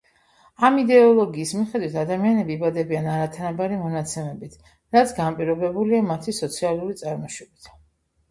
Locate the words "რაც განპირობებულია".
4.97-6.01